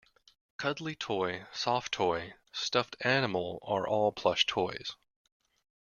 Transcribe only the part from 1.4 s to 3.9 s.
soft toy, stuffed animal are